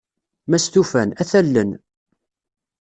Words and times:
Ma 0.49 0.57
stufan, 0.59 1.09
ad 1.21 1.27
t-allen. 1.29 1.71